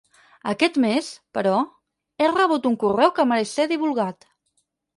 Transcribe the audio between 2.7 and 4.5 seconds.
un correu que mereix ser divulgat.